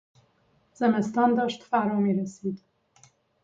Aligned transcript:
زمستان 0.73 1.35
داشت 1.35 1.63
فرا 1.63 1.95
میرسید. 1.99 2.61